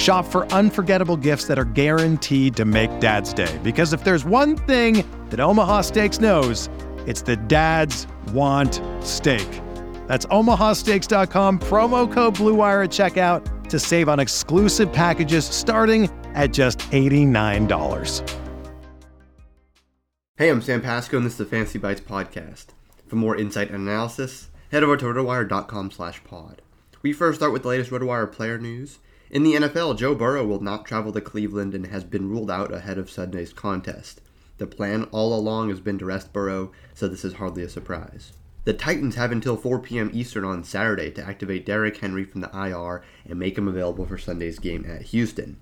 [0.00, 3.60] Shop for unforgettable gifts that are guaranteed to make dad's day.
[3.62, 6.70] Because if there's one thing that Omaha Steaks knows,
[7.06, 9.46] it's that dads want steak.
[10.06, 16.78] That's omahasteaks.com, promo code BLUEWIRE at checkout to save on exclusive packages starting at just
[16.78, 18.36] $89.
[20.36, 22.68] Hey, I'm Sam Pasco, and this is the Fantasy Bites podcast.
[23.06, 26.62] For more insight and analysis, head over to rotowire.com slash pod.
[27.02, 28.98] We first start with the latest RotoWire player news.
[29.30, 32.74] In the NFL, Joe Burrow will not travel to Cleveland and has been ruled out
[32.74, 34.20] ahead of Sunday's contest.
[34.58, 38.32] The plan all along has been to rest Burrow, so this is hardly a surprise.
[38.64, 40.10] The Titans have until 4 p.m.
[40.12, 44.18] Eastern on Saturday to activate Derrick Henry from the IR and make him available for
[44.18, 45.56] Sunday's game at Houston.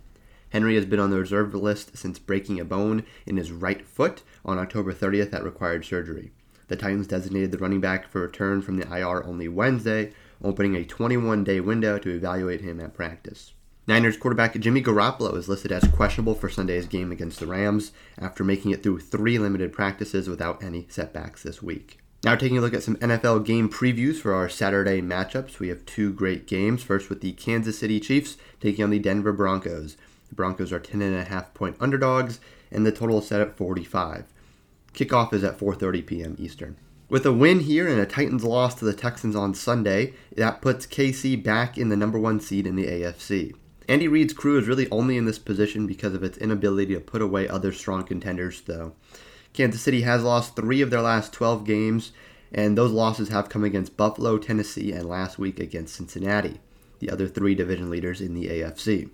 [0.49, 4.23] Henry has been on the reserve list since breaking a bone in his right foot
[4.45, 6.33] on October 30th that required surgery.
[6.69, 10.85] The Titans designated the running back for return from the IR only Wednesday, opening a
[10.85, 13.53] 21 day window to evaluate him at practice.
[13.87, 18.45] Niners quarterback Jimmy Garoppolo is listed as questionable for Sunday's game against the Rams after
[18.45, 21.99] making it through three limited practices without any setbacks this week.
[22.23, 25.87] Now, taking a look at some NFL game previews for our Saturday matchups, we have
[25.87, 26.83] two great games.
[26.83, 29.97] First, with the Kansas City Chiefs taking on the Denver Broncos.
[30.29, 32.41] The Broncos are 10.5 point underdogs,
[32.71, 34.25] and the total is set at 45.
[34.99, 36.37] Kickoff is at 4:30 p.m.
[36.41, 36.77] Eastern.
[37.09, 40.89] With a win here and a Titans loss to the Texans on Sunday, that puts
[40.89, 43.55] KC back in the number one seed in the AFC.
[43.89, 47.23] Andy Reid's crew is really only in this position because of its inability to put
[47.23, 48.93] away other strong contenders, though.
[49.53, 52.11] Kansas City has lost three of their last 12 games,
[52.51, 56.61] and those losses have come against Buffalo, Tennessee, and last week against Cincinnati,
[56.99, 59.11] the other three division leaders in the AFC.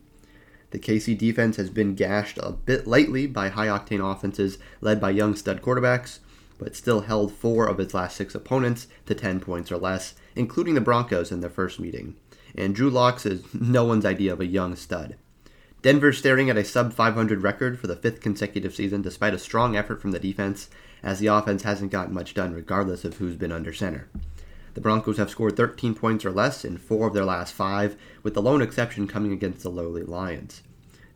[0.75, 5.11] The KC defense has been gashed a bit lately by high octane offenses led by
[5.11, 6.19] young stud quarterbacks,
[6.59, 10.75] but still held four of its last six opponents to 10 points or less, including
[10.75, 12.17] the Broncos in their first meeting.
[12.57, 15.15] And Drew Locks is no one's idea of a young stud.
[15.83, 19.77] Denver's staring at a sub 500 record for the fifth consecutive season despite a strong
[19.77, 20.69] effort from the defense,
[21.05, 24.09] as the offense hasn't gotten much done regardless of who's been under center.
[24.75, 28.35] The Broncos have scored 13 points or less in four of their last five, with
[28.35, 30.63] the lone exception coming against the lowly Lions.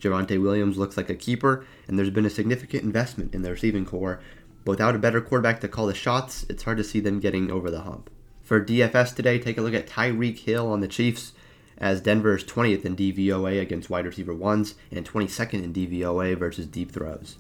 [0.01, 3.85] Javonte Williams looks like a keeper, and there's been a significant investment in the receiving
[3.85, 4.21] corps.
[4.65, 7.51] But without a better quarterback to call the shots, it's hard to see them getting
[7.51, 8.11] over the hump.
[8.43, 11.33] For DFS today, take a look at Tyreek Hill on the Chiefs,
[11.77, 16.67] as Denver is 20th in DVOA against wide receiver ones and 22nd in DVOA versus
[16.67, 17.39] deep throws.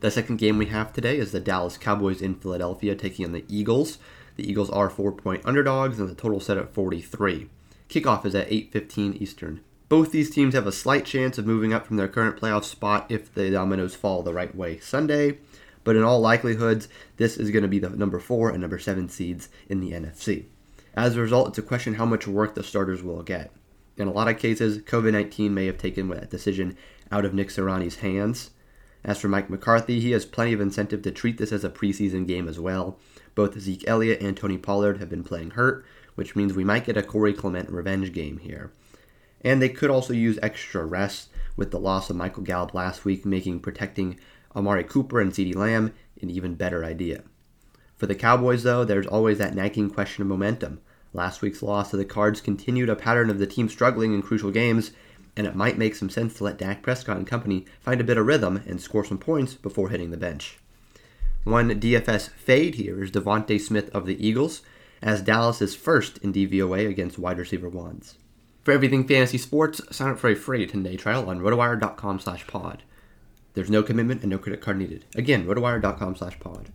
[0.00, 3.44] The second game we have today is the Dallas Cowboys in Philadelphia taking on the
[3.48, 3.98] Eagles.
[4.38, 7.48] The Eagles are four point underdogs and the total set at 43.
[7.88, 9.60] Kickoff is at 8:15 Eastern.
[9.88, 13.06] Both these teams have a slight chance of moving up from their current playoff spot
[13.08, 15.38] if the dominoes fall the right way Sunday,
[15.82, 19.08] but in all likelihoods, this is going to be the number 4 and number 7
[19.08, 20.44] seeds in the NFC.
[20.94, 23.50] As a result, it's a question how much work the starters will get.
[23.96, 26.76] In a lot of cases, COVID 19 may have taken that decision
[27.10, 28.50] out of Nick Sirianni's hands.
[29.04, 32.26] As for Mike McCarthy, he has plenty of incentive to treat this as a preseason
[32.26, 32.98] game as well,
[33.34, 35.84] both Zeke Elliott and Tony Pollard have been playing hurt,
[36.16, 38.72] which means we might get a Corey Clement revenge game here.
[39.42, 43.24] And they could also use extra rest with the loss of Michael Gallup last week,
[43.24, 44.18] making protecting
[44.56, 47.22] Amari Cooper and CeeDee Lamb an even better idea.
[47.96, 50.80] For the Cowboys, though, there's always that nagging question of momentum.
[51.12, 54.50] Last week's loss to the Cards continued a pattern of the team struggling in crucial
[54.50, 54.90] games,
[55.38, 58.18] and it might make some sense to let Dak Prescott and company find a bit
[58.18, 60.58] of rhythm and score some points before hitting the bench.
[61.44, 64.62] One DFS fade here is DeVonta Smith of the Eagles,
[65.00, 68.16] as Dallas is first in DVOA against wide receiver ones.
[68.64, 72.82] For everything fantasy sports, sign up for a free 10-day trial on rotowire.com slash pod.
[73.54, 75.04] There's no commitment and no credit card needed.
[75.14, 76.72] Again, rotowire.com slash pod.